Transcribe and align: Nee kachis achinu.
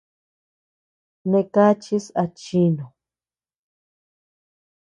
Nee 1.29 1.45
kachis 1.53 2.05
achinu. 2.23 2.85